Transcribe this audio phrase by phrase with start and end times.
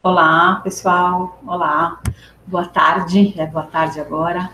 [0.00, 1.40] Olá, pessoal.
[1.44, 2.00] Olá.
[2.46, 3.34] Boa tarde.
[3.36, 4.48] É boa tarde agora.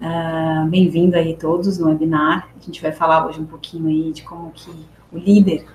[0.00, 2.48] Uh, Bem-vindo aí todos no webinar.
[2.56, 4.70] A gente vai falar hoje um pouquinho aí de como que
[5.10, 5.66] o líder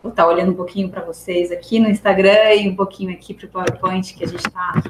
[0.00, 3.46] vou estar olhando um pouquinho para vocês aqui no Instagram e um pouquinho aqui para
[3.46, 4.80] o PowerPoint, que a gente está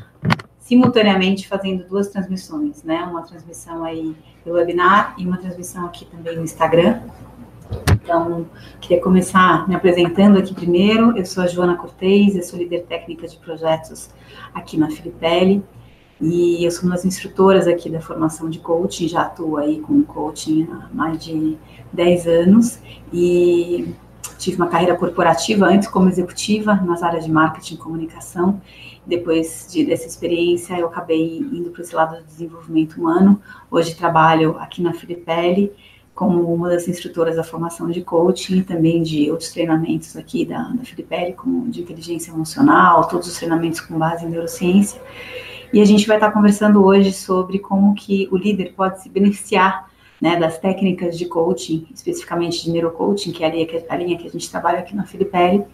[0.58, 3.02] simultaneamente fazendo duas transmissões, né?
[3.04, 4.14] Uma transmissão aí
[4.44, 7.00] pelo webinar e uma transmissão aqui também no Instagram.
[8.08, 8.46] Então,
[8.80, 11.14] queria começar me apresentando aqui primeiro.
[11.14, 14.08] Eu sou a Joana Cortez, eu sou líder técnica de projetos
[14.54, 15.62] aqui na Filipelli.
[16.18, 20.02] E eu sou uma das instrutoras aqui da formação de coaching, já atuo aí com
[20.02, 21.58] coaching há mais de
[21.92, 22.80] 10 anos.
[23.12, 23.92] E
[24.38, 28.58] tive uma carreira corporativa antes como executiva nas áreas de marketing e comunicação.
[29.04, 33.38] Depois de, dessa experiência, eu acabei indo para esse lado do desenvolvimento humano.
[33.70, 35.70] Hoje trabalho aqui na Filipelli
[36.18, 40.64] como uma das instrutoras da formação de coaching e também de outros treinamentos aqui da,
[40.70, 45.00] da Filipelli, como de inteligência emocional, todos os treinamentos com base em neurociência.
[45.72, 49.88] E a gente vai estar conversando hoje sobre como que o líder pode se beneficiar
[50.20, 54.18] né, das técnicas de coaching, especificamente de neurocoaching, que é a linha que a, linha
[54.18, 55.64] que a gente trabalha aqui na Filipelli,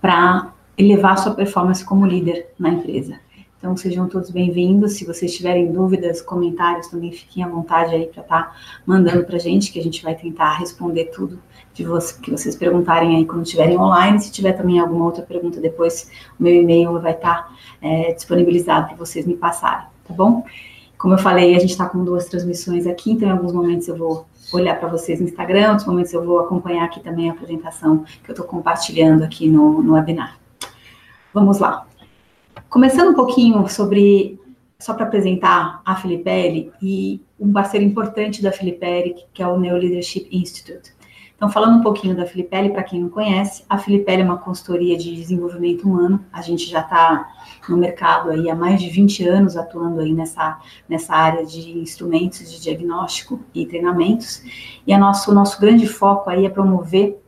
[0.00, 3.20] para elevar sua performance como líder na empresa.
[3.60, 4.94] Então, sejam todos bem-vindos.
[4.94, 9.36] Se vocês tiverem dúvidas, comentários, também fiquem à vontade aí para estar tá mandando para
[9.36, 11.38] a gente, que a gente vai tentar responder tudo
[11.74, 14.18] de você, que vocês perguntarem aí quando estiverem online.
[14.18, 18.86] Se tiver também alguma outra pergunta depois, o meu e-mail vai estar tá, é, disponibilizado
[18.86, 20.42] para vocês me passarem, tá bom?
[20.96, 23.96] Como eu falei, a gente está com duas transmissões aqui, então em alguns momentos eu
[23.96, 27.34] vou olhar para vocês no Instagram, em outros momentos eu vou acompanhar aqui também a
[27.34, 30.38] apresentação que eu estou compartilhando aqui no, no webinar.
[31.34, 31.89] Vamos lá.
[32.70, 34.40] Começando um pouquinho sobre,
[34.78, 39.76] só para apresentar a Filipelli e um parceiro importante da Filipelli, que é o Neo
[39.76, 40.92] Leadership Institute.
[41.34, 44.96] Então, falando um pouquinho da Filipelli, para quem não conhece, a Filipelli é uma consultoria
[44.96, 46.24] de desenvolvimento humano.
[46.32, 47.28] A gente já está
[47.68, 52.48] no mercado aí há mais de 20 anos atuando aí nessa, nessa área de instrumentos
[52.48, 54.44] de diagnóstico e treinamentos.
[54.86, 57.20] E a nosso, o nosso grande foco aí é promover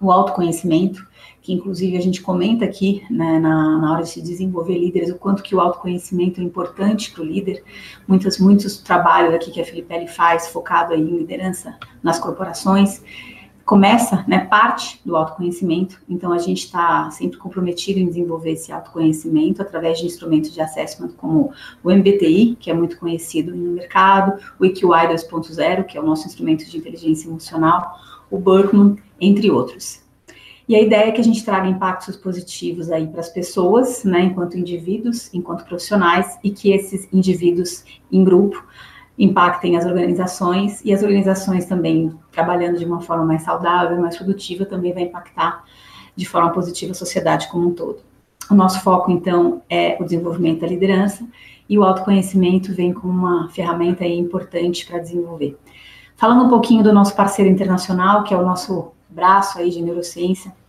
[0.00, 1.06] o autoconhecimento
[1.50, 5.16] que inclusive a gente comenta aqui né, na, na, hora de se desenvolver líderes, o
[5.16, 7.64] quanto que o autoconhecimento é importante para o líder.
[8.06, 13.02] Muitos, muitos trabalhos aqui que a Filipelli faz, focado em liderança nas corporações,
[13.64, 19.60] começa, né, parte do autoconhecimento, então a gente está sempre comprometido em desenvolver esse autoconhecimento
[19.60, 24.64] através de instrumentos de assessment como o MBTI, que é muito conhecido no mercado, o
[24.64, 27.96] EQI 2.0, que é o nosso instrumento de inteligência emocional,
[28.30, 30.09] o Berkman, entre outros.
[30.70, 34.20] E a ideia é que a gente traga impactos positivos aí para as pessoas, né,
[34.20, 38.64] enquanto indivíduos, enquanto profissionais, e que esses indivíduos em grupo
[39.18, 44.64] impactem as organizações e as organizações também trabalhando de uma forma mais saudável, mais produtiva,
[44.64, 45.64] também vai impactar
[46.14, 47.98] de forma positiva a sociedade como um todo.
[48.48, 51.26] O nosso foco, então, é o desenvolvimento da liderança
[51.68, 55.58] e o autoconhecimento vem como uma ferramenta importante para desenvolver.
[56.14, 60.59] Falando um pouquinho do nosso parceiro internacional, que é o nosso braço aí de neurociência,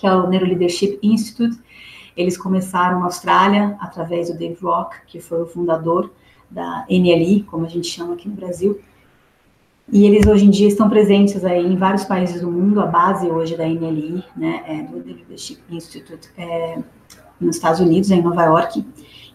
[0.00, 1.60] que é o Neuroleadership Institute.
[2.16, 6.10] Eles começaram na Austrália através do Dave Rock, que foi o fundador
[6.50, 8.80] da NLI, como a gente chama aqui no Brasil.
[9.92, 12.80] E eles hoje em dia estão presentes aí em vários países do mundo.
[12.80, 16.78] A base hoje da NLI, né, é do Leadership Institute, é,
[17.38, 18.86] nos Estados Unidos, em Nova York.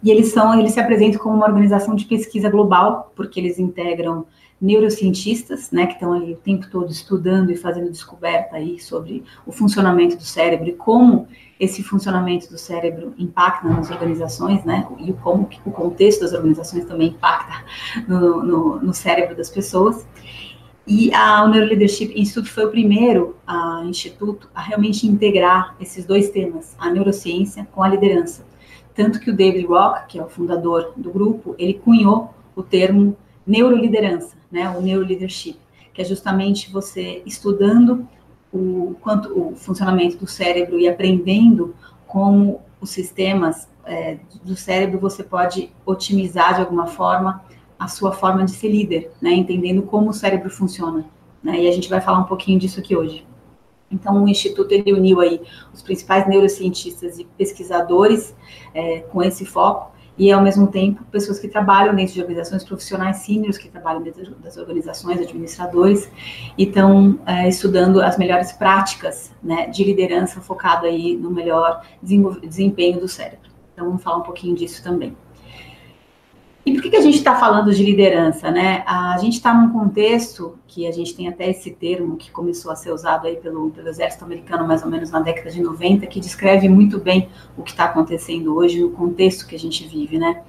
[0.02, 4.26] E eles são, eles se apresentam como uma organização de pesquisa global, porque eles integram
[4.66, 9.52] neurocientistas, né, que estão ali o tempo todo estudando e fazendo descoberta aí sobre o
[9.52, 11.28] funcionamento do cérebro e como
[11.60, 17.10] esse funcionamento do cérebro impacta nas organizações, né, e como o contexto das organizações também
[17.10, 17.64] impacta
[18.08, 20.06] no, no, no cérebro das pessoas.
[20.88, 26.30] E a, o Neuroleadership Institute foi o primeiro a, instituto a realmente integrar esses dois
[26.30, 28.46] temas, a neurociência com a liderança.
[28.94, 33.18] Tanto que o David Rock, que é o fundador do grupo, ele cunhou o termo
[33.46, 35.58] neuroliderança, né, o neuroleadership,
[35.94, 38.08] que é justamente você estudando
[38.52, 41.76] o quanto o funcionamento do cérebro e aprendendo
[42.08, 47.44] como os sistemas é, do cérebro você pode otimizar de alguma forma
[47.78, 51.06] a sua forma de ser líder, né, entendendo como o cérebro funciona.
[51.44, 53.26] Né, e a gente vai falar um pouquinho disso aqui hoje.
[53.92, 55.42] Então, o Instituto ele uniu aí
[55.74, 58.36] os principais neurocientistas e pesquisadores
[58.74, 63.18] é, com esse foco e, ao mesmo tempo, pessoas que trabalham dentro de organizações profissionais
[63.18, 66.10] seniors, que trabalham dentro das organizações, administradores,
[66.58, 73.00] e estão é, estudando as melhores práticas né, de liderança focado aí no melhor desempenho
[73.00, 73.50] do cérebro.
[73.74, 75.16] Então, vamos falar um pouquinho disso também.
[76.66, 78.84] E por que, que a gente está falando de liderança, né?
[78.88, 82.76] A gente está num contexto que a gente tem até esse termo que começou a
[82.76, 86.20] ser usado aí pelo, pelo exército americano mais ou menos na década de 90, que
[86.20, 90.42] descreve muito bem o que está acontecendo hoje no contexto que a gente vive, né?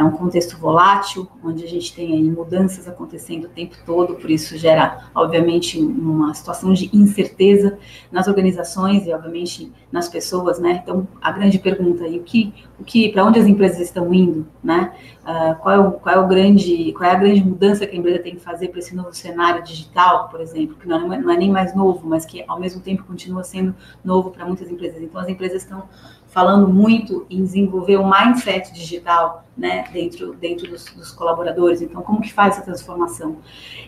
[0.00, 4.56] É um contexto volátil, onde a gente tem mudanças acontecendo o tempo todo, por isso
[4.56, 7.78] gera, obviamente, uma situação de incerteza
[8.10, 10.80] nas organizações e, obviamente, nas pessoas, né?
[10.82, 14.46] Então, a grande pergunta aí, o que, o que, para onde as empresas estão indo,
[14.64, 14.94] né?
[15.20, 17.98] Uh, qual, é o, qual é o grande, qual é a grande mudança que a
[17.98, 21.30] empresa tem que fazer para esse novo cenário digital, por exemplo, que não é, não
[21.30, 25.02] é nem mais novo, mas que ao mesmo tempo continua sendo novo para muitas empresas.
[25.02, 25.86] Então, as empresas estão
[26.30, 31.82] falando muito em desenvolver o mindset digital, né, dentro, dentro dos, dos, colaboradores.
[31.82, 33.38] Então, como que faz essa transformação?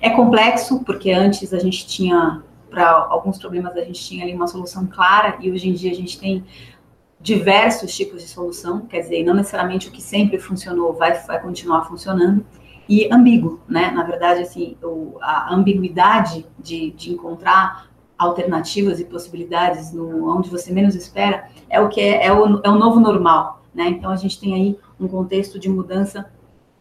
[0.00, 4.48] É complexo, porque antes a gente tinha, para alguns problemas, a gente tinha ali uma
[4.48, 6.44] solução clara, e hoje em dia a gente tem
[7.20, 11.84] diversos tipos de solução, quer dizer, não necessariamente o que sempre funcionou vai, vai continuar
[11.84, 12.44] funcionando,
[12.88, 13.92] e ambíguo, né?
[13.92, 17.91] Na verdade, assim, o, a ambiguidade de, de encontrar
[18.22, 22.68] alternativas e possibilidades no onde você menos espera é o que é, é, o, é
[22.68, 23.88] o novo normal, né?
[23.88, 26.30] Então a gente tem aí um contexto de mudança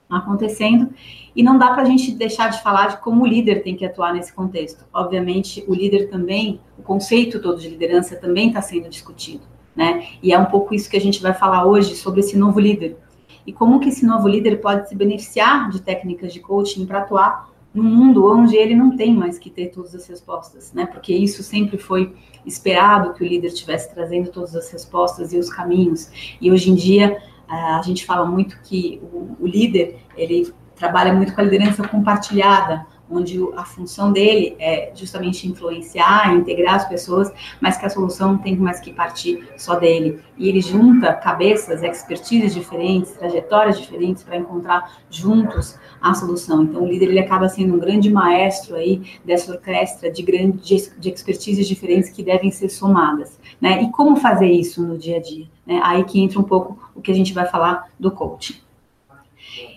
[0.09, 0.89] acontecendo
[1.35, 3.85] e não dá para a gente deixar de falar de como o líder tem que
[3.85, 4.85] atuar nesse contexto.
[4.93, 9.43] Obviamente, o líder também, o conceito todo de liderança também está sendo discutido,
[9.75, 10.05] né?
[10.21, 12.97] E é um pouco isso que a gente vai falar hoje sobre esse novo líder
[13.45, 17.49] e como que esse novo líder pode se beneficiar de técnicas de coaching para atuar
[17.73, 20.85] num mundo onde ele não tem mais que ter todas as respostas, né?
[20.85, 22.13] Porque isso sempre foi
[22.45, 26.35] esperado que o líder estivesse trazendo todas as respostas e os caminhos.
[26.41, 31.33] E hoje em dia a gente fala muito que o, o líder ele trabalha muito
[31.33, 37.77] com a liderança compartilhada, onde a função dele é justamente influenciar, integrar as pessoas, mas
[37.77, 40.19] que a solução não tem mais que partir só dele.
[40.37, 46.63] E ele junta cabeças, expertises diferentes, trajetórias diferentes para encontrar juntos a solução.
[46.63, 51.09] Então, o líder ele acaba sendo um grande maestro aí dessa orquestra de grandes de
[51.09, 53.83] expertises diferentes que devem ser somadas, né?
[53.83, 55.45] E como fazer isso no dia a dia?
[55.65, 55.79] Né?
[55.83, 58.55] Aí que entra um pouco o que a gente vai falar do coaching.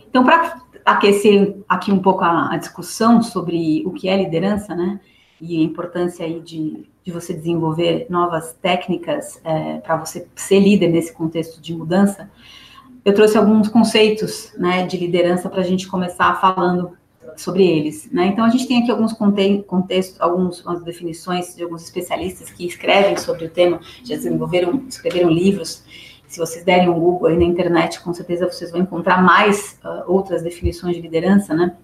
[0.08, 5.00] Então, para aquecer aqui um pouco a, a, discussão sobre o que é liderança, né?
[5.40, 10.88] E a importância aí de, de você desenvolver novas técnicas é, para você ser líder
[10.88, 12.30] nesse contexto de mudança.
[13.04, 16.96] Eu trouxe alguns conceitos, né, de liderança para a gente começar falando
[17.36, 18.26] sobre eles, né?
[18.26, 23.46] Então a gente tem aqui alguns contextos, algumas definições de alguns especialistas que escrevem sobre
[23.46, 25.82] o tema, já desenvolveram, escreveram livros
[26.34, 30.02] se vocês derem um Google aí na internet, com certeza vocês vão encontrar mais uh,
[30.12, 31.76] outras definições de liderança, né?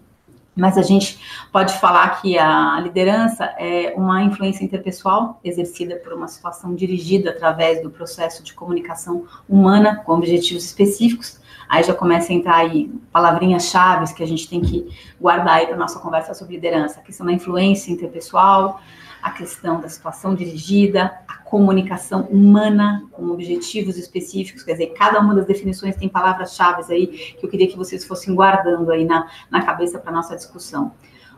[0.56, 1.20] Mas a gente
[1.52, 7.81] pode falar que a liderança é uma influência interpessoal exercida por uma situação dirigida através
[7.81, 11.41] do processo de comunicação humana com objetivos específicos.
[11.69, 14.88] Aí já começa a entrar aí palavrinhas-chave que a gente tem que
[15.20, 16.99] guardar aí para nossa conversa sobre liderança.
[16.99, 18.81] A questão da influência interpessoal,
[19.23, 21.12] a questão da situação dirigida,
[21.50, 27.44] comunicação humana com objetivos específicos, quer dizer, cada uma das definições tem palavras-chave aí que
[27.44, 30.93] eu queria que vocês fossem guardando aí na, na cabeça para nossa discussão.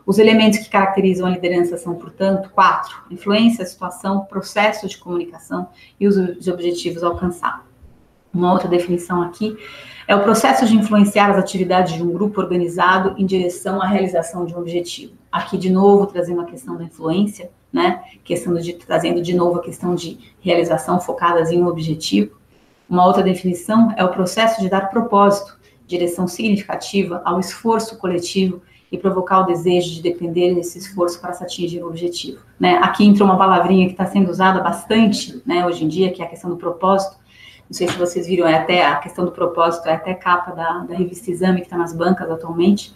[0.05, 5.69] Os elementos que caracterizam a liderança são, portanto, quatro: influência, situação, processo de comunicação
[5.99, 7.65] e os, os objetivos alcançados.
[8.31, 9.57] Uma outra definição aqui
[10.07, 14.45] é o processo de influenciar as atividades de um grupo organizado em direção à realização
[14.45, 15.22] de um objetivo.
[15.33, 18.03] Aqui, de novo, trazendo a questão da influência, né?
[18.23, 22.37] Questão de, trazendo de novo a questão de realização focadas em um objetivo.
[22.87, 28.61] Uma outra definição é o processo de dar propósito, direção significativa ao esforço coletivo
[28.91, 32.39] e provocar o desejo de depender desse esforço para se atingir o objetivo.
[32.59, 32.77] Né?
[32.83, 36.25] Aqui entra uma palavrinha que está sendo usada bastante né, hoje em dia, que é
[36.25, 37.17] a questão do propósito,
[37.67, 40.79] não sei se vocês viram, é até a questão do propósito, é até capa da,
[40.79, 42.93] da revista Exame, que está nas bancas atualmente,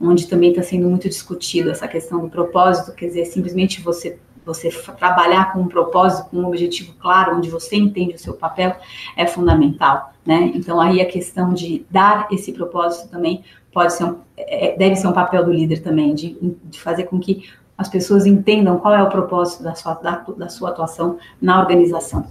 [0.00, 4.70] onde também está sendo muito discutido essa questão do propósito, quer dizer, simplesmente você você
[4.98, 8.74] trabalhar com um propósito, com um objetivo claro, onde você entende o seu papel,
[9.14, 10.50] é fundamental, né?
[10.54, 15.06] Então aí a questão de dar esse propósito também pode ser um, é, deve ser
[15.06, 17.44] um papel do líder também, de, de fazer com que
[17.76, 22.26] as pessoas entendam qual é o propósito da sua, da, da sua atuação na organização.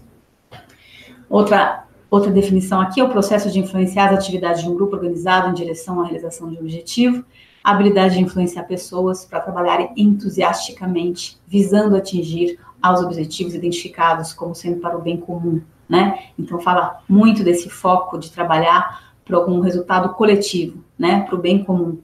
[1.30, 5.50] Outra, outra definição aqui é o processo de influenciar as atividades de um grupo organizado
[5.50, 7.24] em direção à realização de um objetivo,
[7.64, 14.80] a habilidade de influenciar pessoas para trabalharem entusiasticamente, visando atingir aos objetivos identificados como sendo
[14.80, 16.30] para o bem comum, né?
[16.38, 21.22] Então fala muito desse foco de trabalhar para algum resultado coletivo, né?
[21.22, 22.00] Para o bem comum.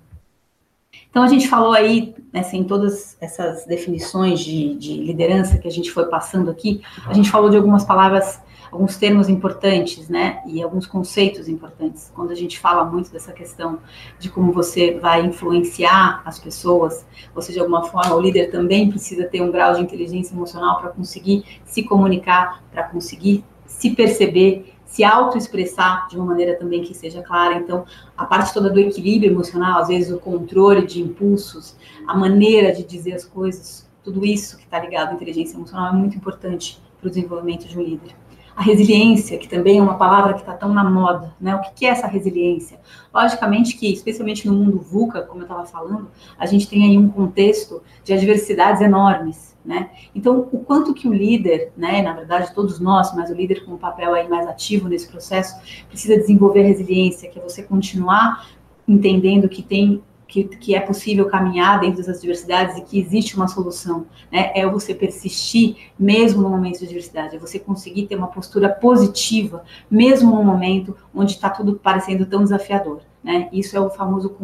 [1.10, 5.72] Então, a gente falou aí, né, assim, todas essas definições de, de, liderança que a
[5.72, 8.41] gente foi passando aqui, a gente falou de algumas palavras,
[8.72, 12.12] alguns termos importantes, né, e alguns conceitos importantes.
[12.15, 13.79] Quando a gente fala muito dessa questão
[14.20, 19.25] de como você vai influenciar as pessoas, você, de alguma forma, o líder também precisa
[19.25, 25.03] ter um grau de inteligência emocional para conseguir se comunicar, para conseguir se perceber se
[25.03, 27.55] autoexpressar de uma maneira também que seja clara.
[27.55, 27.84] Então,
[28.15, 31.75] a parte toda do equilíbrio emocional, às vezes o controle de impulsos,
[32.08, 35.98] a maneira de dizer as coisas, tudo isso que está ligado à inteligência emocional é
[35.98, 38.15] muito importante para o desenvolvimento de um líder.
[38.55, 41.55] A resiliência, que também é uma palavra que está tão na moda, né?
[41.55, 42.79] O que é essa resiliência?
[43.13, 47.10] Logicamente que, especialmente no mundo VUCA, como eu estava falando, a gente tem aí um
[47.10, 49.89] contexto de adversidades enormes, né?
[50.13, 53.74] Então, o quanto que o líder, né, na verdade todos nós, mas o líder com
[53.74, 55.55] um papel aí mais ativo nesse processo,
[55.88, 58.48] precisa desenvolver resiliência, que é você continuar
[58.88, 63.47] entendendo que tem que, que, é possível caminhar dentro das diversidades e que existe uma
[63.47, 64.51] solução, né?
[64.55, 69.63] É você persistir mesmo no momento de diversidade, é você conseguir ter uma postura positiva
[69.91, 73.47] mesmo no momento onde está tudo parecendo tão desafiador, né?
[73.53, 74.35] Isso é o famoso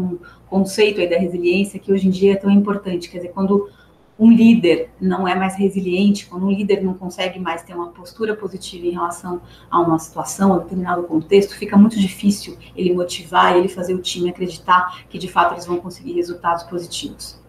[0.47, 3.67] conceito aí da resiliência que hoje em dia é tão importante, quer dizer, quando
[4.19, 8.35] um líder não é mais resiliente, quando um líder não consegue mais ter uma postura
[8.35, 13.55] positiva em relação a uma situação, a um determinado contexto, fica muito difícil ele motivar,
[13.55, 17.39] ele fazer o time acreditar que de fato eles vão conseguir resultados positivos.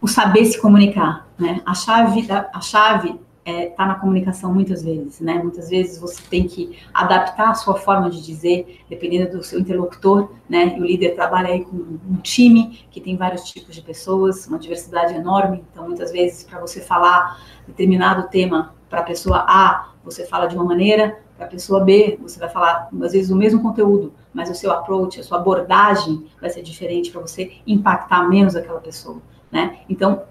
[0.00, 1.60] O saber se comunicar, né?
[1.66, 5.34] A chave, a chave está é, tá na comunicação muitas vezes, né?
[5.34, 10.30] Muitas vezes você tem que adaptar a sua forma de dizer, dependendo do seu interlocutor,
[10.48, 10.76] né?
[10.76, 14.58] E o líder trabalha aí com um time que tem vários tipos de pessoas, uma
[14.58, 15.64] diversidade enorme.
[15.72, 20.54] Então, muitas vezes, para você falar determinado tema para a pessoa A, você fala de
[20.54, 24.50] uma maneira, para a pessoa B, você vai falar, às vezes, o mesmo conteúdo, mas
[24.50, 29.22] o seu approach, a sua abordagem vai ser diferente para você impactar menos aquela pessoa,
[29.52, 29.78] né?
[29.88, 30.24] Então,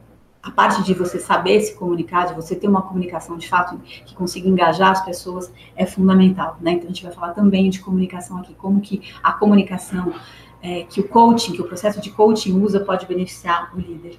[0.47, 4.15] a parte de você saber se comunicar, de você ter uma comunicação de fato que
[4.15, 6.71] consiga engajar as pessoas é fundamental, né?
[6.71, 10.13] Então a gente vai falar também de comunicação aqui, como que a comunicação,
[10.61, 14.17] é, que o coaching, que o processo de coaching usa pode beneficiar o líder.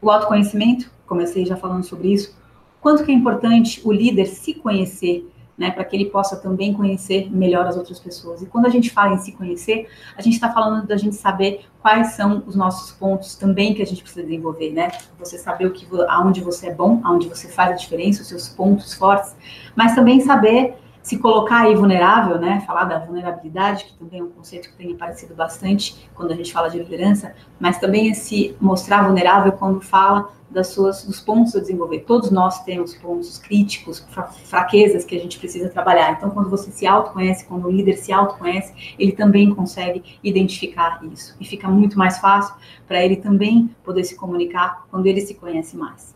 [0.00, 2.36] O autoconhecimento, comecei já falando sobre isso,
[2.78, 7.30] quanto que é importante o líder se conhecer né, para que ele possa também conhecer
[7.30, 8.42] melhor as outras pessoas.
[8.42, 11.66] E quando a gente fala em se conhecer, a gente está falando da gente saber
[11.80, 14.90] quais são os nossos pontos também que a gente precisa desenvolver, né?
[15.18, 18.48] Você saber o que, aonde você é bom, aonde você faz a diferença, os seus
[18.48, 19.36] pontos fortes,
[19.76, 22.64] mas também saber se colocar aí vulnerável, né?
[22.66, 26.50] Falar da vulnerabilidade, que também é um conceito que tem aparecido bastante quando a gente
[26.50, 31.60] fala de liderança, mas também esse mostrar vulnerável quando fala das suas, dos pontos a
[31.60, 32.00] desenvolver.
[32.06, 34.02] Todos nós temos pontos críticos,
[34.44, 36.12] fraquezas que a gente precisa trabalhar.
[36.12, 41.36] Então, quando você se autoconhece, quando o líder se autoconhece, ele também consegue identificar isso.
[41.38, 42.54] E fica muito mais fácil
[42.88, 46.14] para ele também poder se comunicar quando ele se conhece mais.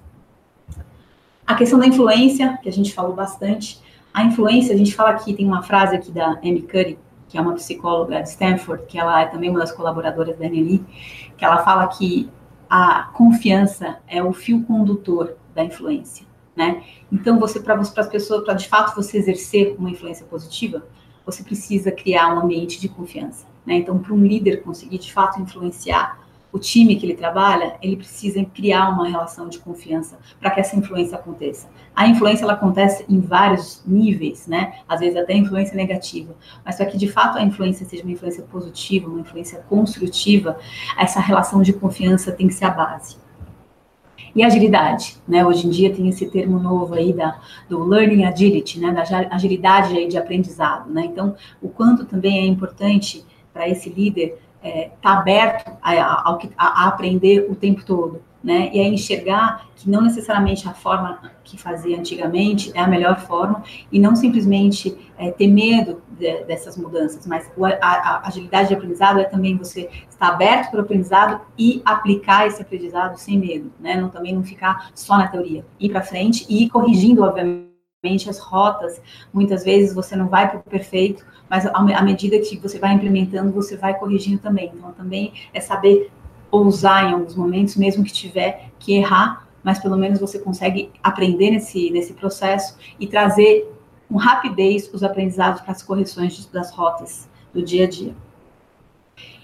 [1.47, 3.87] A questão da influência, que a gente falou bastante.
[4.19, 6.99] A influência, a gente fala aqui, tem uma frase aqui da Amy Curry,
[7.29, 10.85] que é uma psicóloga de Stanford, que ela é também uma das colaboradoras da Anneli,
[11.37, 12.29] que ela fala que
[12.69, 16.83] a confiança é o fio condutor da influência, né?
[17.13, 20.85] Então, você para as pessoas, para de fato você exercer uma influência positiva,
[21.25, 23.77] você precisa criar um ambiente de confiança, né?
[23.77, 26.19] Então, para um líder conseguir de fato influenciar
[26.52, 30.76] o time que ele trabalha, ele precisa criar uma relação de confiança para que essa
[30.76, 31.69] influência aconteça.
[31.95, 34.81] A influência ela acontece em vários níveis, né?
[34.88, 38.43] Às vezes até influência negativa, mas para que de fato a influência seja uma influência
[38.45, 40.59] positiva, uma influência construtiva,
[40.97, 43.17] essa relação de confiança tem que ser a base.
[44.35, 45.45] E agilidade, né?
[45.45, 48.93] Hoje em dia tem esse termo novo aí da, do learning agility, né?
[48.93, 49.02] Da
[49.35, 51.05] agilidade aí de aprendizado, né?
[51.05, 56.38] Então, o quanto também é importante para esse líder está é, tá aberto a, a,
[56.57, 58.71] a, aprender o tempo todo, né?
[58.73, 63.62] E a enxergar que não necessariamente a forma que fazia antigamente é a melhor forma
[63.91, 67.50] e não simplesmente é, ter medo de, dessas mudanças, mas
[67.81, 72.47] a, a, agilidade de aprendizado é também você estar aberto para o aprendizado e aplicar
[72.47, 73.97] esse aprendizado sem medo, né?
[73.97, 77.68] Não também não ficar só na teoria, ir para frente e ir corrigindo, obviamente,
[78.28, 79.02] as rotas.
[79.33, 83.50] Muitas vezes você não vai para o perfeito, mas à medida que você vai implementando,
[83.50, 84.71] você vai corrigindo também.
[84.73, 86.09] Então, também é saber
[86.49, 91.50] ousar em alguns momentos, mesmo que tiver que errar, mas pelo menos você consegue aprender
[91.50, 93.69] nesse, nesse processo e trazer
[94.09, 98.14] com rapidez os aprendizados para as correções das rotas do dia a dia.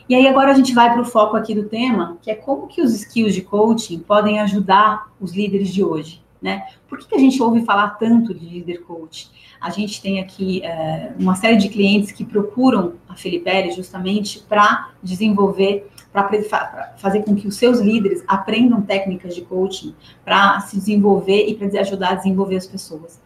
[0.09, 2.69] E aí agora a gente vai para o foco aqui do tema, que é como
[2.69, 6.67] que os skills de coaching podem ajudar os líderes de hoje, né?
[6.87, 9.31] Por que, que a gente ouve falar tanto de líder coach?
[9.59, 14.91] A gente tem aqui é, uma série de clientes que procuram a Felipe justamente para
[15.03, 21.49] desenvolver para fazer com que os seus líderes aprendam técnicas de coaching para se desenvolver
[21.49, 23.21] e para ajudar a desenvolver as pessoas.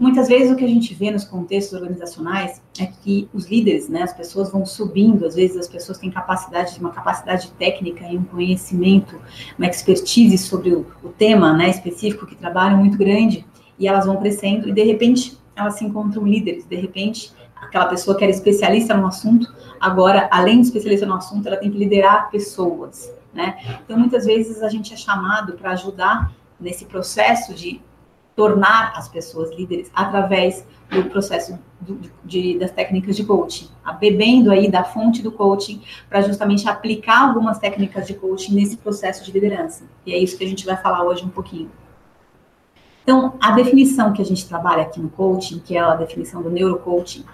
[0.00, 4.02] Muitas vezes o que a gente vê nos contextos organizacionais é que os líderes, né,
[4.02, 8.24] as pessoas vão subindo, às vezes as pessoas têm capacidade, uma capacidade técnica e um
[8.24, 9.20] conhecimento,
[9.58, 13.44] uma expertise sobre o, o tema, né, específico que trabalham muito grande,
[13.78, 18.16] e elas vão crescendo e de repente elas se encontram líderes, de repente aquela pessoa
[18.16, 22.30] que era especialista no assunto, agora além de especialista no assunto, ela tem que liderar
[22.30, 23.58] pessoas, né?
[23.84, 27.82] Então muitas vezes a gente é chamado para ajudar nesse processo de
[28.34, 33.68] tornar as pessoas líderes através do processo do, de, das técnicas de coaching,
[33.98, 39.24] bebendo aí da fonte do coaching para justamente aplicar algumas técnicas de coaching nesse processo
[39.24, 39.84] de liderança.
[40.04, 41.70] E é isso que a gente vai falar hoje um pouquinho.
[43.02, 46.50] Então, a definição que a gente trabalha aqui no coaching, que é a definição do
[46.50, 47.24] neurocoaching,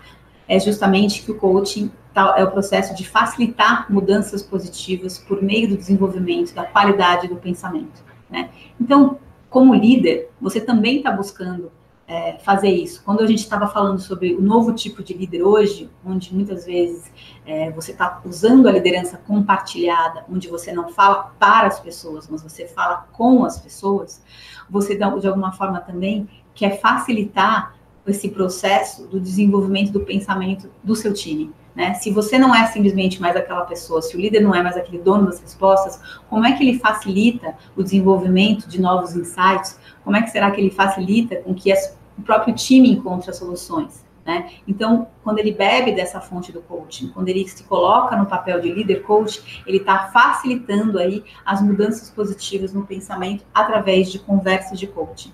[0.48, 5.68] é justamente que o coaching tá, é o processo de facilitar mudanças positivas por meio
[5.68, 8.04] do desenvolvimento da qualidade do pensamento.
[8.30, 8.50] Né?
[8.80, 9.18] Então,
[9.56, 11.72] como líder, você também está buscando
[12.06, 13.02] é, fazer isso.
[13.02, 17.10] Quando a gente estava falando sobre o novo tipo de líder hoje, onde muitas vezes
[17.46, 22.42] é, você está usando a liderança compartilhada, onde você não fala para as pessoas, mas
[22.42, 24.22] você fala com as pessoas,
[24.68, 27.74] você de alguma forma também quer facilitar
[28.06, 31.50] esse processo do desenvolvimento do pensamento do seu time.
[31.76, 31.92] Né?
[31.92, 34.96] Se você não é simplesmente mais aquela pessoa, se o líder não é mais aquele
[34.96, 39.78] dono das respostas, como é que ele facilita o desenvolvimento de novos insights?
[40.02, 41.70] Como é que será que ele facilita com que
[42.16, 44.06] o próprio time encontre as soluções?
[44.24, 44.52] Né?
[44.66, 48.72] Então, quando ele bebe dessa fonte do coaching, quando ele se coloca no papel de
[48.72, 54.86] líder coach, ele está facilitando aí as mudanças positivas no pensamento através de conversas de
[54.86, 55.32] coaching.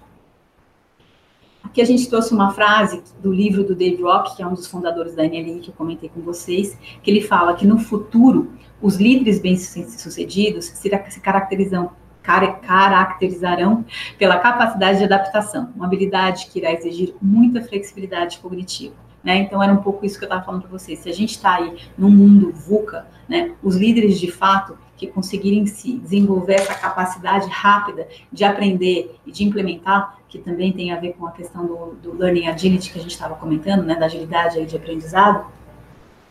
[1.72, 4.66] Aqui a gente trouxe uma frase do livro do Dave Rock, que é um dos
[4.66, 8.96] fundadores da NLI, que eu comentei com vocês, que ele fala que no futuro os
[8.96, 10.90] líderes bem-sucedidos se
[11.22, 13.86] caracterizam caracterizarão
[14.18, 18.94] pela capacidade de adaptação, uma habilidade que irá exigir muita flexibilidade cognitiva.
[19.24, 19.38] Né?
[19.38, 20.98] Então, era um pouco isso que eu estava falando para vocês.
[20.98, 25.66] Se a gente está aí num mundo VUCA, né, os líderes de fato que conseguirem
[25.66, 31.14] se desenvolver essa capacidade rápida de aprender e de implementar, que também tem a ver
[31.14, 34.58] com a questão do, do learning agility que a gente estava comentando, né, da agilidade
[34.58, 35.44] aí de aprendizado,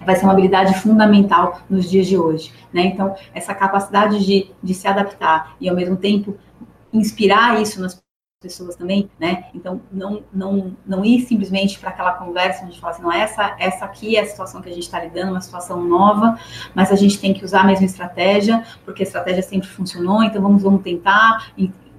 [0.06, 2.86] vai ser uma habilidade fundamental nos dias de hoje, né?
[2.86, 6.36] Então, essa capacidade de, de se adaptar e, ao mesmo tempo,
[6.94, 8.02] inspirar isso nas
[8.42, 9.46] pessoas também, né?
[9.54, 13.86] Então, não, não, não ir simplesmente para aquela conversa onde fala assim, não, essa, essa
[13.86, 16.40] aqui é a situação que a gente está lidando, uma situação nova,
[16.74, 20.42] mas a gente tem que usar a mesma estratégia, porque a estratégia sempre funcionou, então
[20.42, 21.52] vamos, vamos tentar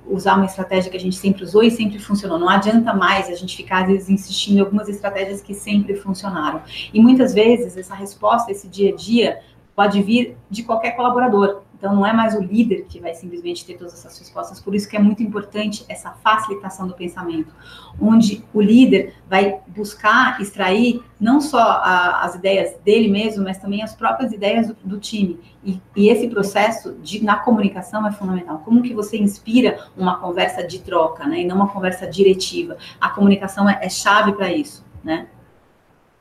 [0.04, 2.36] usar uma estratégia que a gente sempre usou e sempre funcionou.
[2.40, 6.60] Não adianta mais a gente ficar, às vezes, insistindo em algumas estratégias que sempre funcionaram.
[6.92, 9.40] E muitas vezes essa resposta, esse dia a dia,
[9.76, 11.61] pode vir de qualquer colaborador.
[11.82, 14.60] Então, não é mais o líder que vai simplesmente ter todas essas respostas.
[14.60, 17.52] Por isso que é muito importante essa facilitação do pensamento,
[18.00, 23.82] onde o líder vai buscar extrair não só a, as ideias dele mesmo, mas também
[23.82, 25.40] as próprias ideias do, do time.
[25.64, 28.60] E, e, esse processo de, na comunicação é fundamental.
[28.64, 32.76] Como que você inspira uma conversa de troca, né, e não uma conversa diretiva?
[33.00, 35.26] A comunicação é, é chave para isso, né?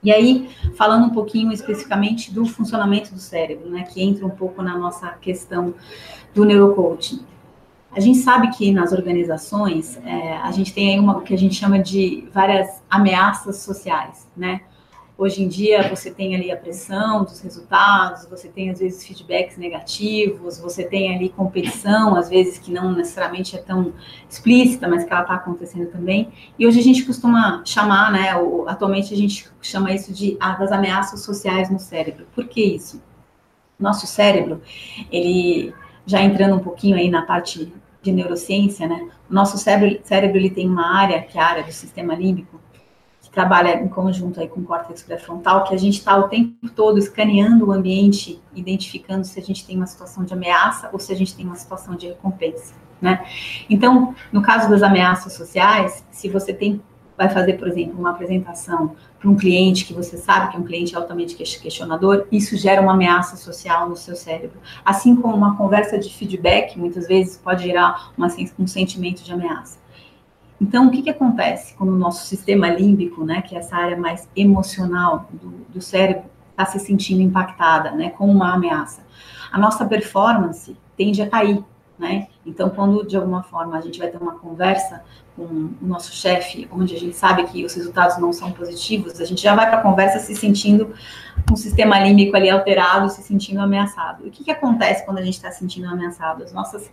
[0.04, 4.62] E aí, falando um pouquinho especificamente do funcionamento do cérebro, né, que entra um pouco
[4.62, 5.76] na nossa questão
[6.34, 7.24] do neurocoaching.
[7.92, 11.38] A gente sabe que nas organizações é, a gente tem aí uma o que a
[11.38, 14.62] gente chama de várias ameaças sociais, né?
[15.18, 19.58] Hoje em dia você tem ali a pressão dos resultados, você tem às vezes feedbacks
[19.58, 23.94] negativos, você tem ali competição, às vezes que não necessariamente é tão
[24.30, 26.32] explícita, mas que ela está acontecendo também.
[26.58, 28.32] E hoje a gente costuma chamar, né,
[28.68, 32.26] atualmente a gente chama isso de ah, das ameaças sociais no cérebro.
[32.34, 33.02] Por que isso?
[33.80, 34.62] Nosso cérebro,
[35.12, 35.74] ele
[36.06, 37.72] já entrando um pouquinho aí na parte
[38.02, 39.10] de neurociência, né?
[39.30, 42.60] O nosso cérebro, cérebro ele tem uma área, que é a área do sistema límbico,
[43.32, 47.00] trabalha em conjunto aí com o córtex pré-frontal, que a gente está o tempo todo
[47.00, 51.16] escaneando o ambiente, identificando se a gente tem uma situação de ameaça ou se a
[51.16, 53.26] gente tem uma situação de recompensa, né?
[53.70, 56.82] Então, no caso das ameaças sociais, se você tem
[57.18, 60.64] vai fazer, por exemplo, uma apresentação para um cliente que você sabe que é um
[60.64, 64.60] cliente altamente questionador, isso gera uma ameaça social no seu cérebro.
[64.84, 69.81] Assim como uma conversa de feedback, muitas vezes pode gerar uma, um sentimento de ameaça.
[70.62, 73.98] Então, o que, que acontece quando o nosso sistema límbico, né, que é essa área
[73.98, 79.02] mais emocional do, do cérebro, está se sentindo impactada, né, com uma ameaça?
[79.52, 81.64] A nossa performance tende a cair,
[81.98, 82.28] né?
[82.46, 85.04] Então, quando de alguma forma a gente vai ter uma conversa
[85.36, 89.26] com o nosso chefe, onde a gente sabe que os resultados não são positivos, a
[89.26, 90.94] gente já vai para a conversa se sentindo
[91.48, 94.26] com o sistema límbico ali alterado, se sentindo ameaçado.
[94.26, 96.44] E o que, que acontece quando a gente está se sentindo ameaçado?
[96.44, 96.92] As nossas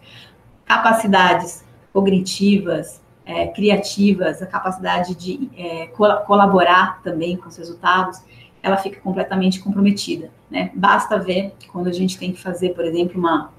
[0.64, 8.22] capacidades cognitivas, é, criativas, a capacidade de é, colaborar também com os resultados,
[8.62, 10.30] ela fica completamente comprometida.
[10.50, 10.70] Né?
[10.74, 13.52] Basta ver quando a gente tem que fazer, por exemplo, uma,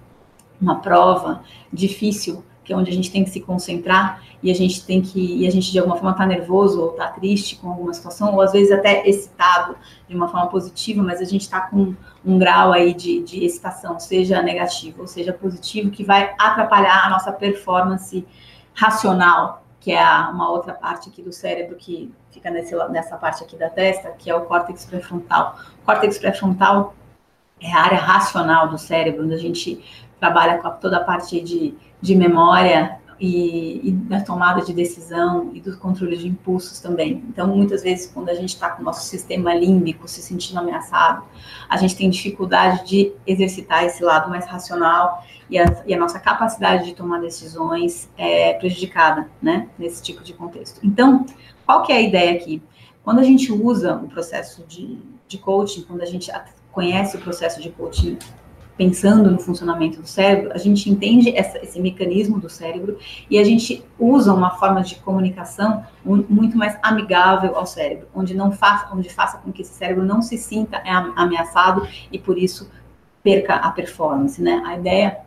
[0.60, 4.84] uma prova difícil, que é onde a gente tem que se concentrar e a gente
[4.86, 7.94] tem que, e a gente de alguma forma está nervoso ou está triste com alguma
[7.94, 9.76] situação, ou às vezes até excitado
[10.08, 11.94] de uma forma positiva, mas a gente está com
[12.26, 17.10] um grau aí de, de excitação, seja negativo ou seja positivo, que vai atrapalhar a
[17.12, 18.26] nossa performance
[18.80, 23.58] racional, que é uma outra parte aqui do cérebro que fica nesse, nessa parte aqui
[23.58, 25.58] da testa, que é o córtex pré-frontal.
[25.82, 26.96] O córtex pré-frontal
[27.60, 31.78] é a área racional do cérebro, onde a gente trabalha com toda a parte de,
[32.02, 37.24] de memória e, e, da tomada de decisão e do controle de impulsos também.
[37.28, 41.24] Então, muitas vezes, quando a gente está com o nosso sistema límbico se sentindo ameaçado,
[41.68, 46.20] a gente tem dificuldade de exercitar esse lado mais racional e a, e a nossa
[46.20, 50.80] capacidade de tomar decisões é prejudicada, né, nesse tipo de contexto.
[50.84, 51.26] Então,
[51.66, 52.62] qual que é a ideia aqui?
[53.04, 56.32] Quando a gente usa o processo de, de coaching, quando a gente
[56.72, 58.18] conhece o processo de coaching
[58.80, 62.98] pensando no funcionamento do cérebro, a gente entende essa, esse mecanismo do cérebro
[63.30, 68.54] e a gente usa uma forma de comunicação muito mais amigável ao cérebro, onde não
[68.54, 70.82] faça, onde faça com que esse cérebro não se sinta
[71.18, 72.72] ameaçado e por isso
[73.22, 74.64] perca a performance, né?
[74.66, 75.20] A ideia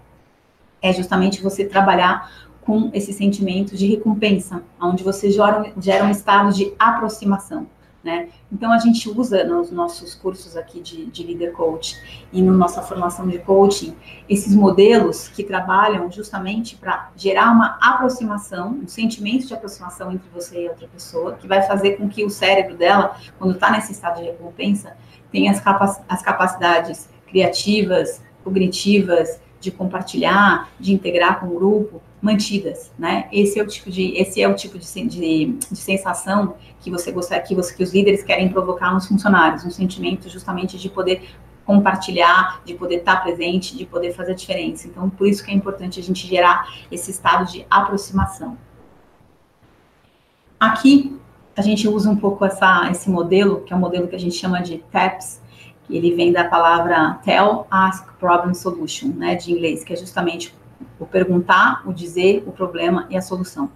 [0.80, 6.54] é justamente você trabalhar com esse sentimento de recompensa, onde você gera, gera um estado
[6.54, 7.66] de aproximação.
[8.02, 8.30] Né?
[8.50, 11.96] Então, a gente usa nos nossos cursos aqui de, de líder coach
[12.32, 13.94] e na nossa formação de coaching
[14.28, 20.64] esses modelos que trabalham justamente para gerar uma aproximação, um sentimento de aproximação entre você
[20.64, 24.18] e outra pessoa, que vai fazer com que o cérebro dela, quando está nesse estado
[24.18, 24.96] de recompensa,
[25.30, 32.92] tenha as, capac as capacidades criativas, cognitivas, de compartilhar, de integrar com o grupo, mantidas,
[32.96, 33.28] né?
[33.32, 37.10] Esse é o tipo de, esse é o tipo de, de, de sensação que você
[37.10, 41.22] gostaria, que, você, que os líderes querem provocar nos funcionários, um sentimento justamente de poder
[41.64, 44.86] compartilhar, de poder estar presente, de poder fazer a diferença.
[44.86, 48.56] Então, por isso que é importante a gente gerar esse estado de aproximação.
[50.58, 51.18] Aqui,
[51.56, 54.36] a gente usa um pouco essa, esse modelo, que é um modelo que a gente
[54.36, 55.42] chama de TAPS,
[55.84, 60.54] que ele vem da palavra Tell, Ask, Problem, Solution, né, de inglês, que é justamente
[60.98, 63.70] o perguntar, o dizer, o problema e a solução.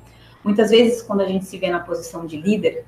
[0.45, 2.85] Muitas vezes, quando a gente se vê na posição de líder,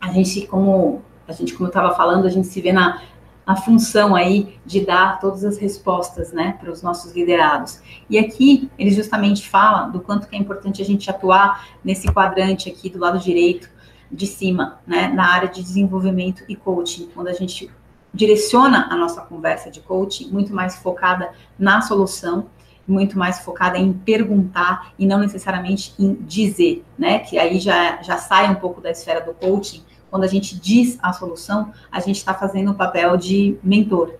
[0.00, 3.00] a gente, como a gente, como eu estava falando, a gente se vê na,
[3.46, 7.80] na função aí de dar todas as respostas, né, para os nossos liderados.
[8.08, 12.68] E aqui ele justamente fala do quanto que é importante a gente atuar nesse quadrante
[12.68, 13.70] aqui do lado direito
[14.10, 17.70] de cima, né, na área de desenvolvimento e coaching, quando a gente
[18.12, 22.50] direciona a nossa conversa de coaching muito mais focada na solução
[22.86, 27.20] muito mais focada em perguntar e não necessariamente em dizer, né?
[27.20, 29.82] Que aí já, já sai um pouco da esfera do coaching.
[30.10, 34.14] Quando a gente diz a solução, a gente está fazendo o papel de mentor.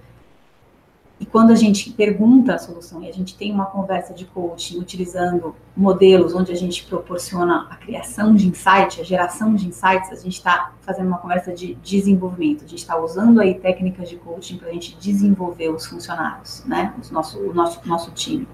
[1.22, 4.80] E quando a gente pergunta a solução e a gente tem uma conversa de coaching
[4.80, 10.16] utilizando modelos onde a gente proporciona a criação de insights, a geração de insights, a
[10.16, 12.64] gente está fazendo uma conversa de desenvolvimento.
[12.64, 16.92] A gente está usando aí técnicas de coaching para a gente desenvolver os funcionários, né?
[16.98, 18.48] O nosso, o nosso, nosso time.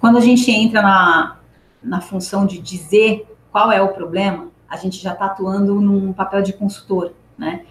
[0.00, 1.36] Quando a gente entra na,
[1.82, 6.40] na função de dizer qual é o problema, a gente já está atuando num papel
[6.40, 7.66] de consultor, né?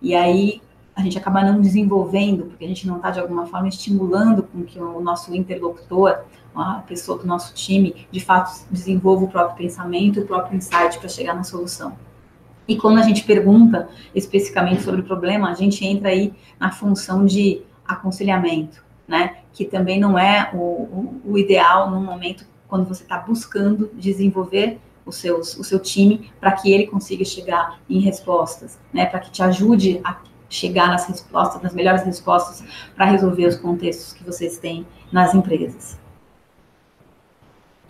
[0.00, 0.62] E aí,
[1.04, 4.78] gente acaba não desenvolvendo, porque a gente não está, de alguma forma, estimulando com que
[4.78, 10.26] o nosso interlocutor, a pessoa do nosso time, de fato, desenvolva o próprio pensamento, o
[10.26, 11.96] próprio insight para chegar na solução.
[12.66, 17.24] E quando a gente pergunta especificamente sobre o problema, a gente entra aí na função
[17.24, 19.38] de aconselhamento, né?
[19.52, 24.80] Que também não é o, o, o ideal no momento quando você está buscando desenvolver
[25.04, 29.04] os seus, o seu time para que ele consiga chegar em respostas, né?
[29.06, 30.14] Para que te ajude a
[30.54, 32.64] chegar nas respostas, nas melhores respostas
[32.94, 35.98] para resolver os contextos que vocês têm nas empresas.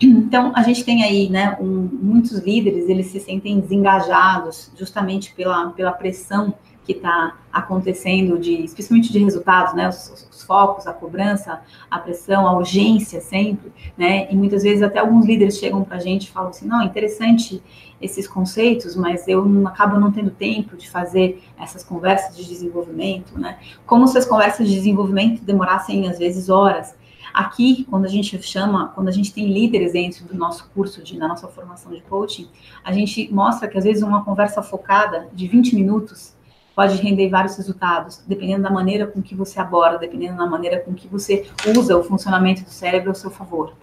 [0.01, 5.69] Então, a gente tem aí, né, um, muitos líderes, eles se sentem desengajados justamente pela,
[5.69, 6.53] pela pressão
[6.85, 12.47] que está acontecendo, de, especialmente de resultados, né, os, os, focos, a cobrança, a pressão,
[12.47, 16.31] a urgência sempre, né, e muitas vezes até alguns líderes chegam para a gente e
[16.31, 17.63] falam assim, não, interessante
[17.99, 23.39] esses conceitos, mas eu não, acabo não tendo tempo de fazer essas conversas de desenvolvimento,
[23.39, 26.95] né, como se as conversas de desenvolvimento demorassem às vezes horas,
[27.35, 31.17] Aqui, quando a gente chama, quando a gente tem líderes dentro do nosso curso, de,
[31.17, 32.47] na nossa formação de coaching,
[32.81, 36.34] a gente mostra que às vezes uma conversa focada de 20 minutos
[36.75, 40.93] pode render vários resultados, dependendo da maneira com que você aborda, dependendo da maneira com
[40.93, 43.73] que você usa o funcionamento do cérebro ao seu favor.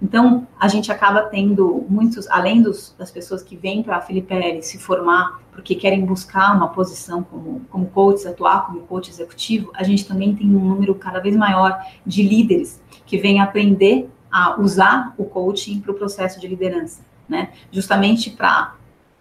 [0.00, 4.62] Então, a gente acaba tendo muitos, além dos, das pessoas que vêm para a Filipe
[4.62, 9.82] se formar porque querem buscar uma posição como, como coach, atuar como coach executivo, a
[9.82, 15.12] gente também tem um número cada vez maior de líderes que vêm aprender a usar
[15.18, 17.50] o coaching para o processo de liderança, né?
[17.72, 18.76] Justamente para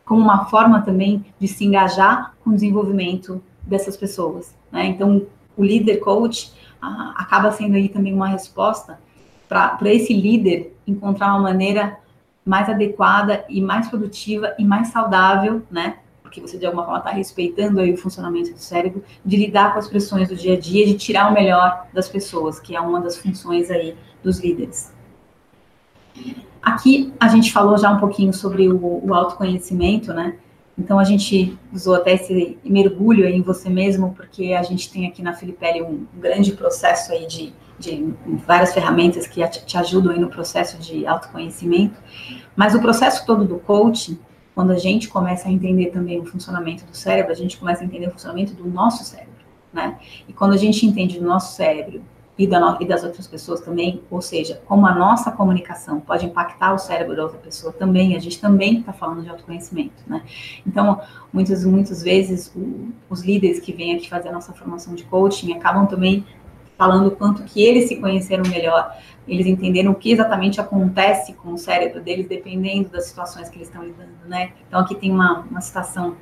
[0.08, 4.86] como uma forma também de se engajar com o desenvolvimento dessas pessoas, né?
[4.86, 9.00] Então, o líder coach ah, acaba sendo aí também uma resposta
[9.50, 12.00] para esse líder encontrar uma maneira
[12.46, 15.98] mais adequada e mais produtiva e mais saudável, né?
[16.22, 19.80] Porque você de alguma forma está respeitando aí o funcionamento do cérebro, de lidar com
[19.80, 23.02] as pressões do dia a dia, de tirar o melhor das pessoas, que é uma
[23.02, 24.94] das funções aí dos líderes.
[26.68, 30.36] Aqui a gente falou já um pouquinho sobre o, o autoconhecimento, né?
[30.78, 35.22] Então a gente usou até esse mergulho em você mesmo, porque a gente tem aqui
[35.22, 38.12] na Filipelli um grande processo aí de de
[38.46, 41.96] várias ferramentas que te ajudam aí no processo de autoconhecimento,
[42.56, 44.18] mas o processo todo do coaching,
[44.56, 47.86] quando a gente começa a entender também o funcionamento do cérebro, a gente começa a
[47.86, 50.00] entender o funcionamento do nosso cérebro, né?
[50.28, 52.02] E quando a gente entende do nosso cérebro
[52.38, 56.74] e, da e das outras pessoas também, ou seja, como a nossa comunicação pode impactar
[56.74, 60.22] o cérebro da outra pessoa também, a gente também está falando de autoconhecimento, né?
[60.66, 61.02] Então,
[61.34, 65.54] muitas, muitas vezes, o, os líderes que vêm aqui fazer a nossa formação de coaching
[65.54, 66.26] acabam também
[66.78, 68.96] falando o quanto que eles se conheceram melhor,
[69.28, 73.68] eles entenderam o que exatamente acontece com o cérebro deles, dependendo das situações que eles
[73.68, 74.52] estão lidando, né?
[74.68, 76.16] Então, aqui tem uma, uma citação,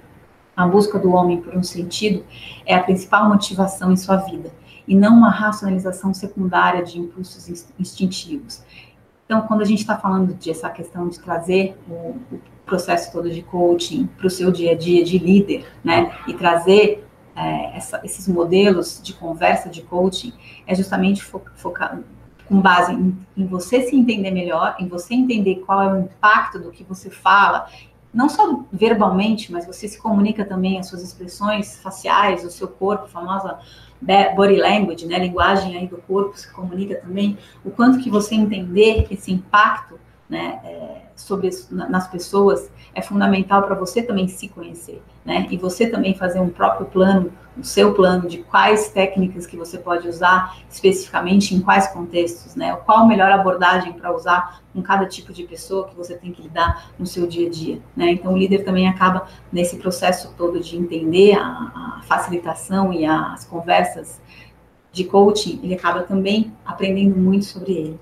[0.55, 2.23] a busca do homem por um sentido
[2.65, 4.49] é a principal motivação em sua vida,
[4.87, 7.47] e não uma racionalização secundária de impulsos
[7.79, 8.63] instintivos.
[9.25, 13.29] Então, quando a gente está falando de essa questão de trazer o, o processo todo
[13.29, 18.01] de coaching para o seu dia a dia de líder, né, e trazer é, essa,
[18.03, 20.33] esses modelos de conversa, de coaching,
[20.65, 21.99] é justamente focar
[22.47, 26.59] com base em, em, você se entender melhor, em você entender qual é o impacto
[26.59, 27.67] do que você fala,
[28.13, 33.05] não só verbalmente, mas você se comunica também as suas expressões faciais, o seu corpo,
[33.05, 33.59] a famosa
[34.01, 39.07] body language, né, linguagem aí do corpo se comunica também, o quanto que você entender
[39.09, 45.47] esse impacto, né, é, sobre nas pessoas é fundamental para você também se conhecer, né?
[45.51, 49.77] E você também fazer um próprio plano, o seu plano de quais técnicas que você
[49.77, 52.75] pode usar especificamente em quais contextos, né?
[52.85, 56.41] Qual a melhor abordagem para usar com cada tipo de pessoa que você tem que
[56.41, 58.11] lidar no seu dia a dia, né?
[58.11, 63.45] Então o líder também acaba nesse processo todo de entender a, a facilitação e as
[63.45, 64.19] conversas
[64.91, 67.99] de coaching, ele acaba também aprendendo muito sobre ele.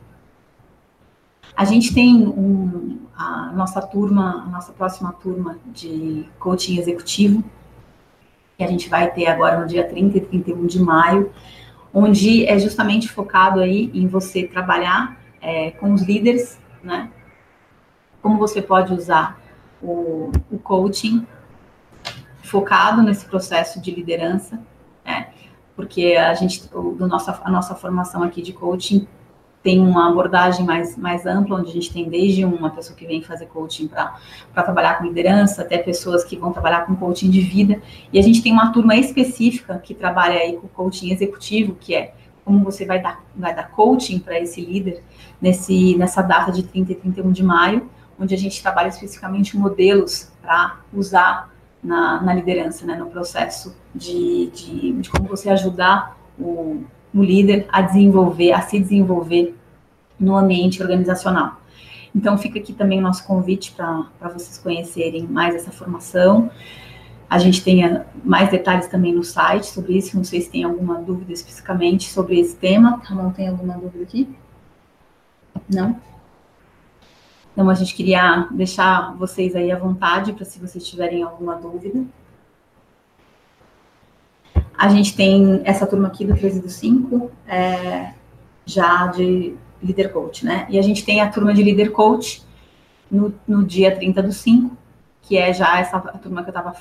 [1.56, 7.44] A gente tem um, a nossa turma, a nossa próxima turma de coaching executivo,
[8.58, 11.32] que a gente vai ter agora no dia 30 e 31 de maio,
[11.94, 17.10] onde é justamente focado aí em você trabalhar é, com os líderes, né?
[18.22, 19.40] Como você pode usar
[19.82, 21.28] o, o coaching
[22.42, 24.60] focado nesse processo de liderança,
[25.06, 25.30] né?
[25.76, 29.08] Porque a gente, do nossa, a nossa formação aqui de coaching
[29.64, 33.22] tem uma abordagem mais, mais ampla, onde a gente tem desde uma pessoa que vem
[33.22, 34.14] fazer coaching para
[34.54, 38.44] trabalhar com liderança, até pessoas que vão trabalhar com coaching de vida, e a gente
[38.44, 43.02] tem uma turma específica que trabalha aí com coaching executivo, que é como você vai
[43.02, 45.02] dar, vai dar coaching para esse líder
[45.42, 50.30] nesse, nessa data de 30 e 31 de maio, onde a gente trabalha especificamente modelos
[50.42, 51.50] para usar
[51.82, 57.68] na, na, liderança, né, no processo de, de, de como você ajudar o, o líder
[57.72, 59.56] a desenvolver, a se desenvolver
[60.20, 61.62] no ambiente organizacional.
[62.16, 66.50] Então, fica aqui também o nosso convite para vocês conhecerem mais essa formação.
[67.30, 67.82] A gente tem
[68.24, 70.16] mais detalhes também no site sobre isso.
[70.16, 73.02] Não sei se tem alguma dúvida especificamente sobre esse tema.
[73.10, 74.30] Não tem alguma dúvida aqui?
[75.68, 76.00] Não?
[77.52, 82.04] Então, a gente queria deixar vocês aí à vontade para se vocês tiverem alguma dúvida.
[84.78, 88.14] A gente tem essa turma aqui do 13 do 5, é,
[88.66, 90.66] já de líder coach, né?
[90.70, 92.44] E a gente tem a turma de líder coach
[93.10, 94.76] no, no dia 30 do 5,
[95.22, 96.74] que é já essa turma que eu estava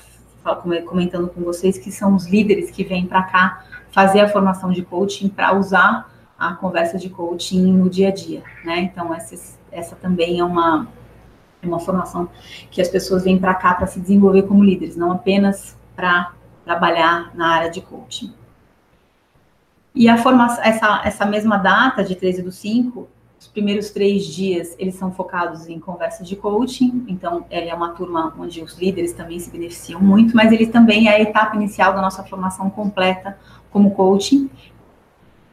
[0.85, 4.81] comentando com vocês, que são os líderes que vêm para cá fazer a formação de
[4.81, 8.79] coaching para usar a conversa de coaching no dia a dia, né?
[8.79, 10.87] Então, essa, essa também é uma,
[11.61, 12.27] é uma formação
[12.69, 17.31] que as pessoas vêm para cá para se desenvolver como líderes, não apenas para trabalhar
[17.35, 18.33] na área de coaching.
[19.95, 23.07] E a formação, essa, essa mesma data, de 13 do 5,
[23.39, 27.89] os primeiros três dias, eles são focados em conversa de coaching, então ela é uma
[27.89, 31.93] turma onde os líderes também se beneficiam muito, mas ele também é a etapa inicial
[31.93, 33.37] da nossa formação completa
[33.69, 34.49] como coaching,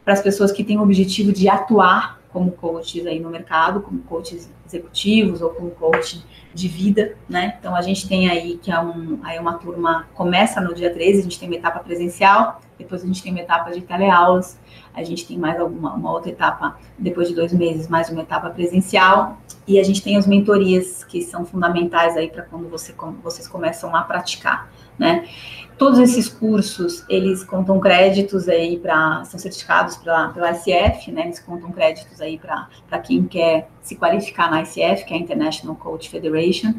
[0.05, 4.01] para as pessoas que têm o objetivo de atuar como coaches aí no mercado, como
[4.03, 7.57] coaches executivos ou como coach de vida, né?
[7.59, 11.21] Então a gente tem aí que é um, aí uma turma começa no dia 13,
[11.21, 14.59] a gente tem uma etapa presencial, depois a gente tem uma etapa de teleaulas,
[14.95, 18.49] a gente tem mais alguma uma outra etapa depois de dois meses, mais uma etapa
[18.51, 19.39] presencial,
[19.69, 23.95] e a gente tem as mentorias que são fundamentais aí para quando você, vocês começam
[23.95, 25.29] a praticar, né?
[25.77, 31.23] Todos esses cursos, eles contam créditos aí para, são certificados pela, pela ICF, né?
[31.23, 35.75] Eles contam créditos aí para quem quer se qualificar na ICF, que é a International
[35.77, 36.75] Coach Federation,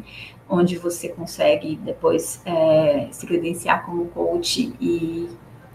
[0.48, 5.28] onde você consegue depois é, se credenciar como coach e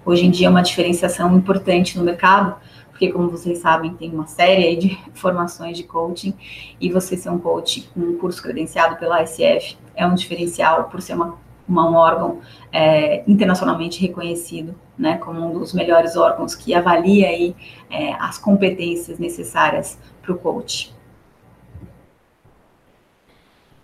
[0.07, 2.55] hoje em dia é uma diferenciação importante no mercado,
[2.89, 6.33] porque como vocês sabem, tem uma série de formações de coaching,
[6.79, 11.01] e você ser um coach com um curso credenciado pela ICF é um diferencial por
[11.01, 12.39] ser uma uma, um órgão
[12.71, 17.53] é, internacionalmente reconhecido, né, como um dos melhores órgãos que avalia aí
[17.89, 20.95] é, as competências necessárias para o coach.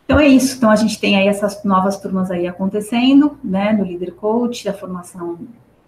[0.05, 0.57] Então é isso.
[0.57, 4.73] Então a gente tem aí essas novas turmas aí acontecendo, né, do líder coach, da
[4.73, 5.39] formação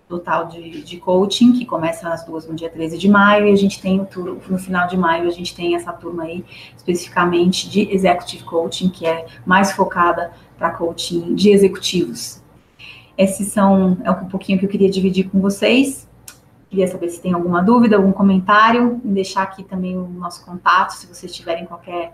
[0.08, 3.56] total de, de coaching, que começa as duas no dia 13 de maio, e a
[3.56, 7.70] gente tem o tour, no final de maio, a gente tem essa turma aí especificamente
[7.70, 12.42] de executive coaching, que é mais focada para coaching de executivos.
[13.18, 16.08] Esses são é um pouquinho que eu queria dividir com vocês.
[16.70, 20.92] Queria saber se tem alguma dúvida, algum comentário, e deixar aqui também o nosso contato,
[20.92, 22.14] se vocês tiverem qualquer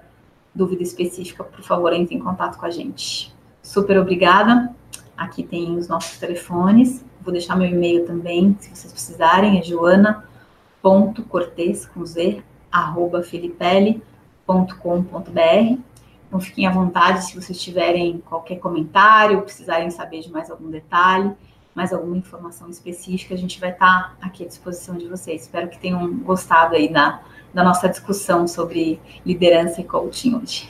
[0.53, 3.33] dúvida específica, por favor, entre em contato com a gente.
[3.63, 4.73] Super obrigada.
[5.17, 7.03] Aqui tem os nossos telefones.
[7.23, 13.23] Vou deixar meu e-mail também, se vocês precisarem, é joana.cortez, com z, arroba.
[16.27, 21.35] Então, fiquem à vontade se vocês tiverem qualquer comentário, precisarem saber de mais algum detalhe,
[21.75, 25.43] mais alguma informação específica, a gente vai estar aqui à disposição de vocês.
[25.43, 27.21] Espero que tenham gostado aí da,
[27.53, 30.69] da nossa discussão sobre liderança e coaching hoje.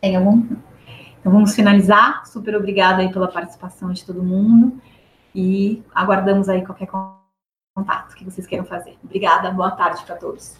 [0.00, 0.56] Tem algum?
[1.20, 2.26] Então vamos finalizar.
[2.26, 4.80] Super obrigada aí pela participação de todo mundo
[5.34, 6.88] e aguardamos aí qualquer
[7.74, 8.96] contato que vocês queiram fazer.
[9.04, 10.58] Obrigada, boa tarde para todos.